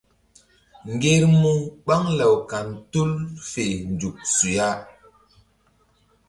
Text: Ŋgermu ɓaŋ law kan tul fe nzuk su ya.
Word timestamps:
Ŋgermu 0.93 1.51
ɓaŋ 1.85 2.03
law 2.19 2.35
kan 2.49 2.67
tul 2.91 3.11
fe 3.49 3.65
nzuk 3.93 4.15
su 4.33 4.47
ya. 4.57 4.69